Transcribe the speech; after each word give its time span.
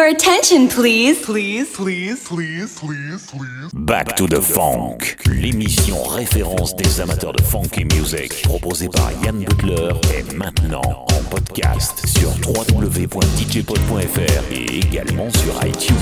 Your 0.00 0.08
attention, 0.08 0.66
please. 0.66 1.20
Please, 1.20 1.68
please, 1.76 2.24
please, 2.26 2.78
please, 2.80 3.30
please. 3.30 3.70
Back 3.74 4.16
to 4.16 4.26
the 4.26 4.40
Funk, 4.40 5.18
l'émission 5.26 6.02
référence 6.04 6.74
des 6.74 7.02
amateurs 7.02 7.34
de 7.34 7.42
funky 7.42 7.84
music 7.84 8.40
proposée 8.44 8.88
par 8.88 9.10
Yann 9.22 9.44
Butler 9.44 9.90
est 10.16 10.32
maintenant 10.32 10.80
en 10.80 11.22
podcast 11.28 12.02
sur 12.06 12.30
www.djpod.fr 12.48 14.42
et 14.50 14.78
également 14.78 15.28
sur 15.32 15.52
iTunes. 15.66 15.94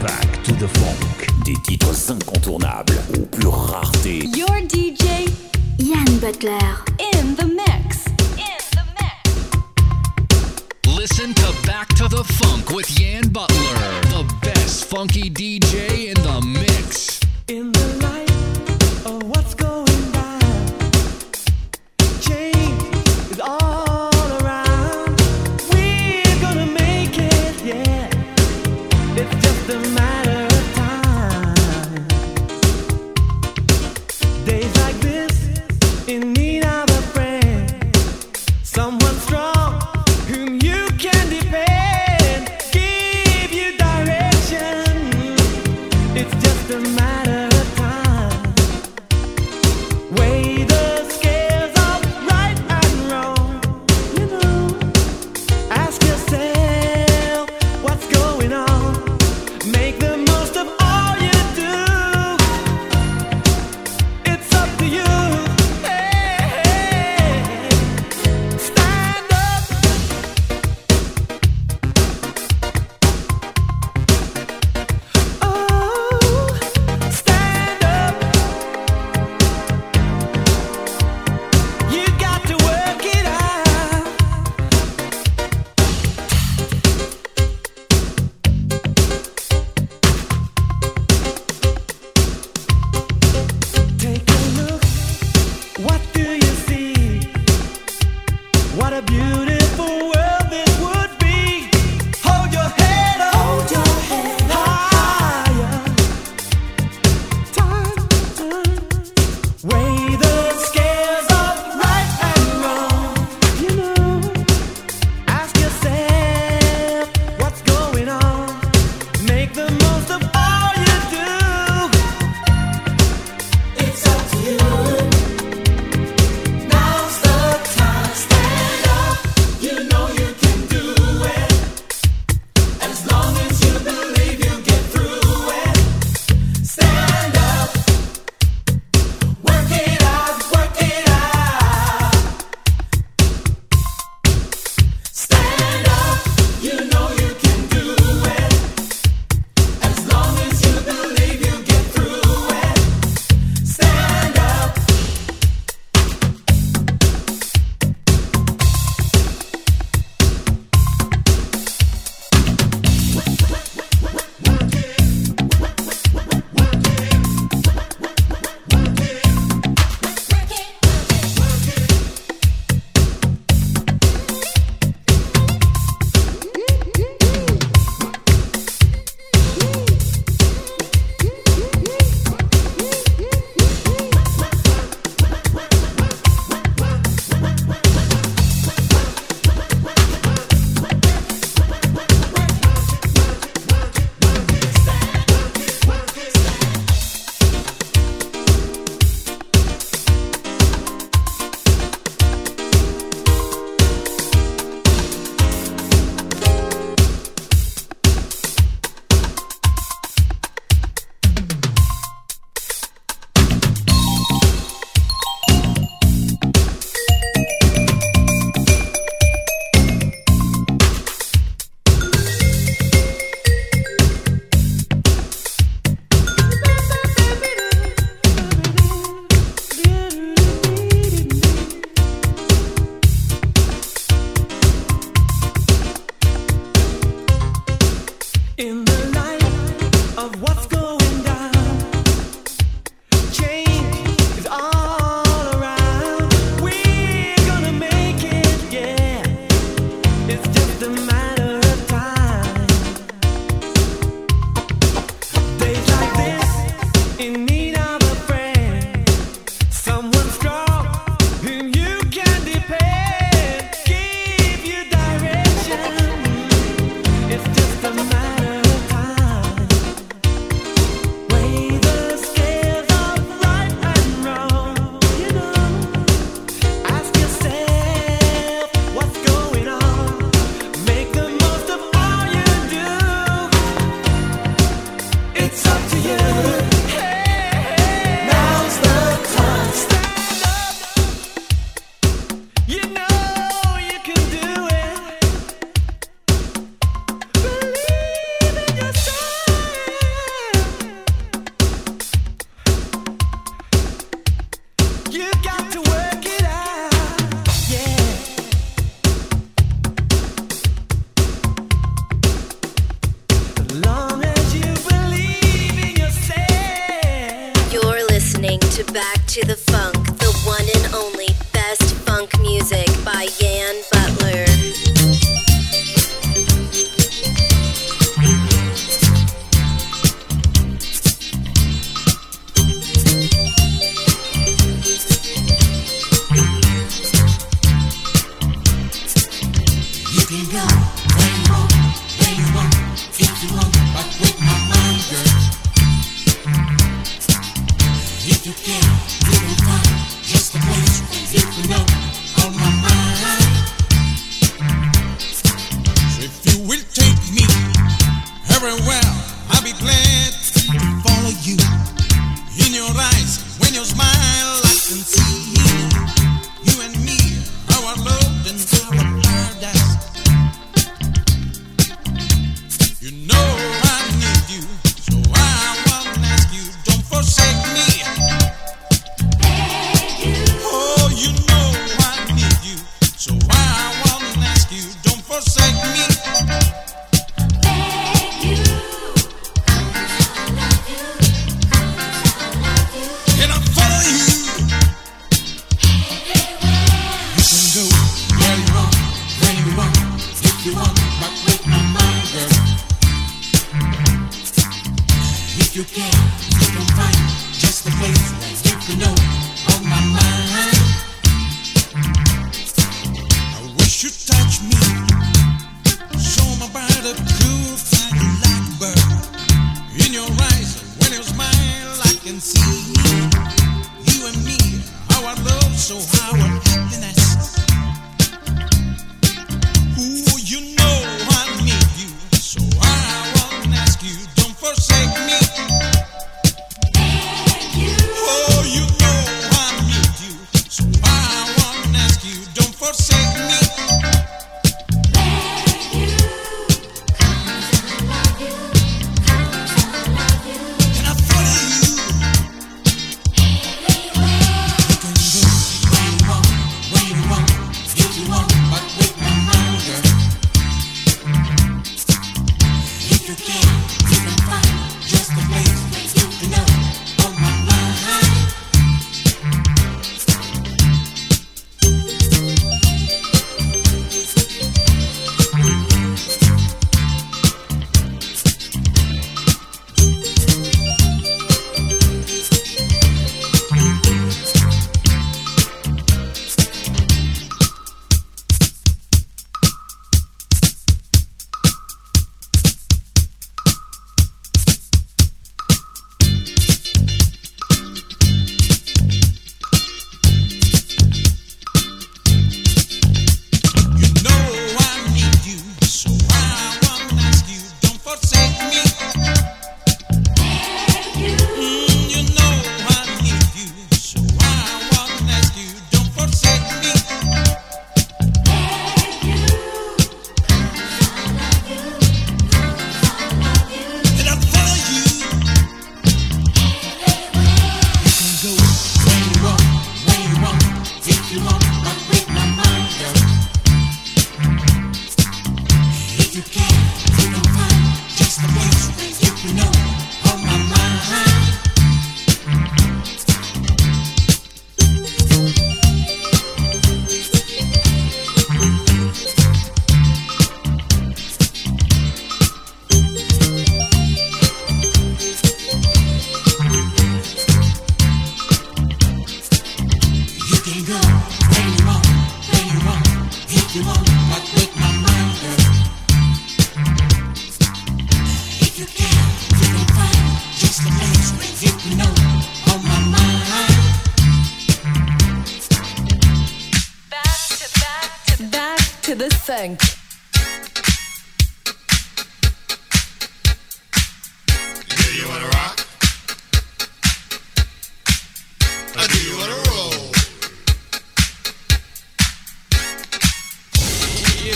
Back 0.00 0.42
to 0.44 0.52
the 0.52 0.66
Funk, 0.78 1.26
des 1.44 1.56
titres 1.64 2.10
incontournables 2.10 2.96
aux 3.14 3.26
plus 3.26 3.48
raretés. 3.48 4.20
Your 4.34 4.56
DJ, 4.70 5.28
Yann 5.78 6.18
Butler, 6.22 6.82
in 6.98 7.34
the 7.34 7.44
mix. 7.44 7.87
listen 11.08 11.32
to 11.34 11.66
Back 11.66 11.88
to 11.94 12.08
the 12.08 12.24
Funk 12.24 12.70
with 12.70 12.98
Yan 13.00 13.28
Butler, 13.28 13.56
the 14.10 14.34
best 14.42 14.84
funky 14.86 15.30
DJ 15.30 16.08
in 16.08 16.14
the 16.14 16.40
mix. 16.40 17.20
In 17.46 17.72
the 17.72 17.98
light. 18.02 18.27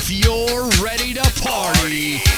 If 0.04 0.11
you're 0.11 0.68
ready 0.85 1.14
to 1.14 1.23
party, 1.44 2.32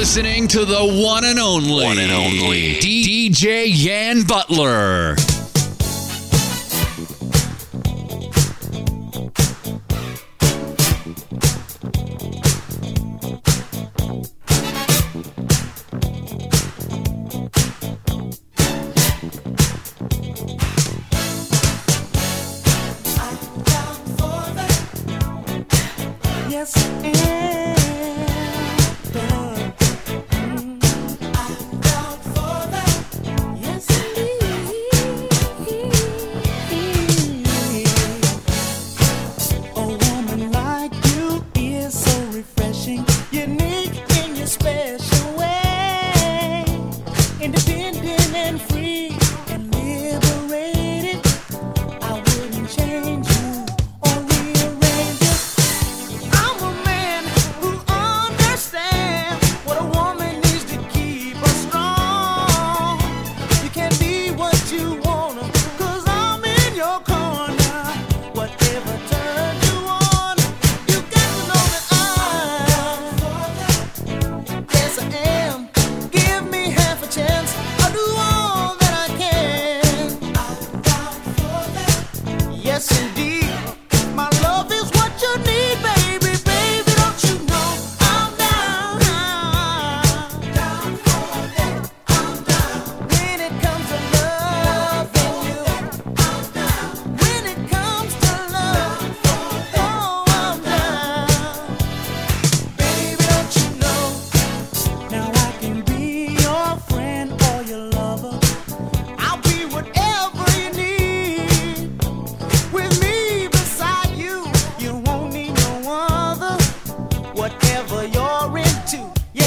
listening 0.00 0.48
to 0.48 0.64
the 0.64 0.82
one 0.82 1.26
and 1.26 1.38
only, 1.38 1.84
one 1.84 1.98
and 1.98 2.10
only. 2.10 2.76
DJ 2.76 3.66
Yan 3.68 4.22
Butler. 4.22 5.14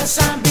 Yes, 0.04 0.20
I'm 0.20 0.43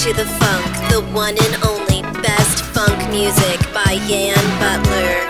to 0.00 0.14
the 0.14 0.24
funk, 0.24 0.90
the 0.90 1.02
one 1.12 1.36
and 1.36 1.62
only 1.62 2.00
best 2.22 2.64
funk 2.64 3.10
music 3.10 3.60
by 3.74 4.00
Yan 4.08 4.34
Butler. 4.58 5.29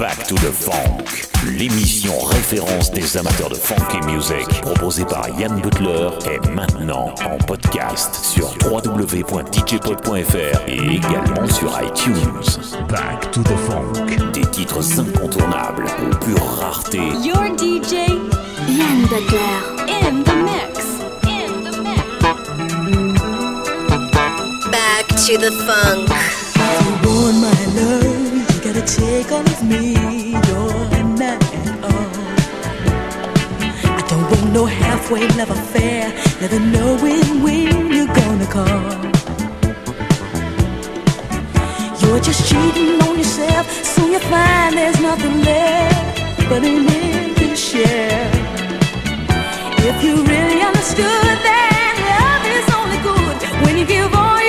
Back 0.00 0.26
to 0.28 0.34
the 0.36 0.50
Funk, 0.50 1.04
l'émission 1.44 2.18
référence 2.20 2.90
des 2.90 3.18
amateurs 3.18 3.50
de 3.50 3.54
Funk. 3.54 3.89
Music, 4.12 4.46
proposé 4.62 5.04
par 5.04 5.28
Yann 5.38 5.60
Butler, 5.60 6.08
est 6.26 6.48
maintenant 6.50 7.14
en 7.24 7.36
podcast 7.46 8.14
sur 8.14 8.48
www.djpod.fr 8.64 10.60
et 10.66 10.96
également 10.96 11.48
sur 11.48 11.70
iTunes. 11.82 12.40
Back 12.88 13.30
to 13.32 13.42
the 13.42 13.56
Funk. 13.66 14.32
Des 14.32 14.46
titres 14.46 14.80
incontournables 14.98 15.84
aux 16.02 16.16
pure 16.24 16.44
rareté. 16.60 16.98
Your 17.22 17.56
DJ, 17.56 18.08
Yann 18.68 19.06
Butler, 19.08 19.60
in 19.88 20.22
the 20.24 20.34
mix. 20.44 21.00
In 21.24 21.64
the 21.64 21.76
mix. 21.82 22.02
Back 24.70 25.06
to 25.08 25.38
the 25.38 25.50
Funk. 25.66 26.08
My 27.32 27.64
love, 27.76 28.32
you 28.34 28.60
gotta 28.60 28.82
take 28.82 29.30
all 29.30 29.44
me. 29.64 30.19
with 34.30 34.52
no 34.52 34.64
halfway 34.64 35.26
love 35.38 35.50
affair, 35.50 36.12
never 36.40 36.60
knowing 36.60 37.42
when 37.42 37.92
you're 37.92 38.14
gonna 38.22 38.46
call. 38.46 38.92
You're 42.00 42.20
just 42.20 42.48
cheating 42.48 43.00
on 43.02 43.18
yourself, 43.18 43.66
soon 43.84 44.12
you 44.12 44.20
find 44.20 44.76
there's 44.76 45.00
nothing 45.00 45.42
left 45.42 46.48
but 46.48 46.62
an 46.64 46.88
empty 46.88 47.54
shell. 47.56 48.30
If 49.90 49.96
you 50.04 50.14
really 50.32 50.60
understood 50.62 51.36
that 51.48 51.94
love 52.10 52.44
is 52.56 52.66
only 52.78 52.98
good 53.08 53.66
when 53.66 53.78
you 53.78 53.86
give 53.86 54.14
all. 54.14 54.39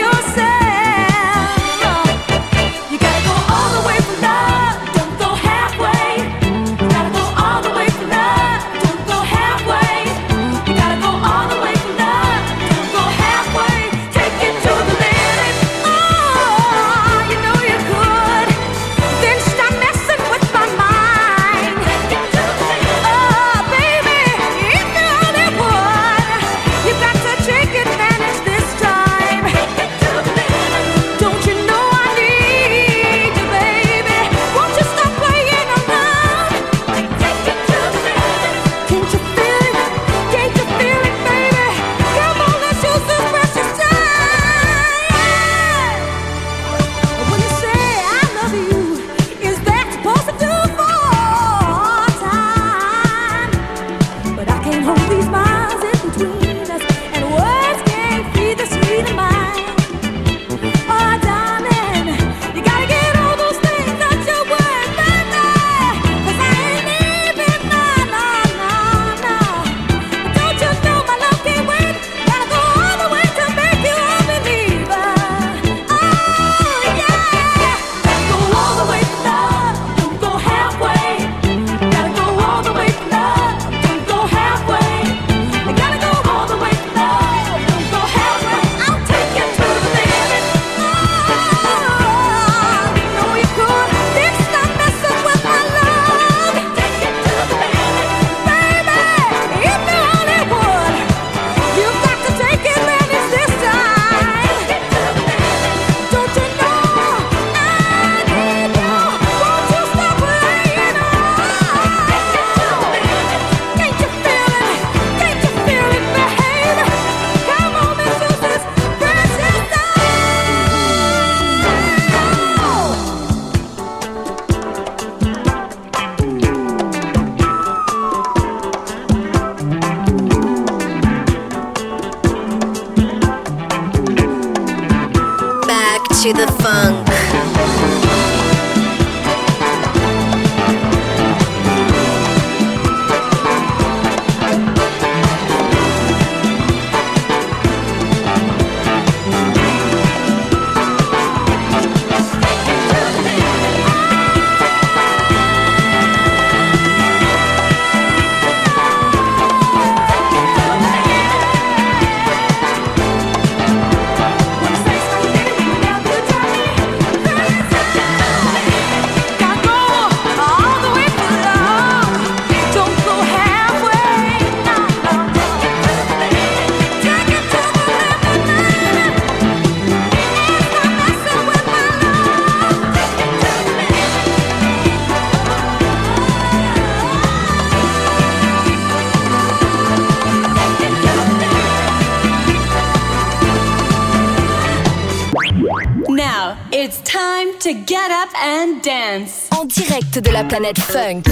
planet 200.62 200.78
funk. 200.78 201.31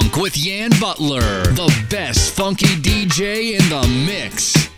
Funk 0.00 0.16
with 0.16 0.36
Yan 0.38 0.70
Butler, 0.80 1.20
the 1.20 1.84
best 1.90 2.34
funky 2.34 2.66
DJ 2.76 3.60
in 3.60 3.68
the 3.68 3.86
mix. 4.06 4.69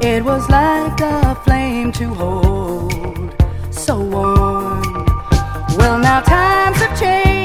It 0.00 0.24
was 0.24 0.48
like 0.48 1.00
a 1.00 1.34
flame 1.44 1.92
to 1.92 2.06
hold, 2.14 3.34
so 3.70 3.98
warm. 3.98 4.82
Well, 5.76 5.98
now 5.98 6.20
times 6.20 6.78
have 6.78 6.98
changed. 6.98 7.35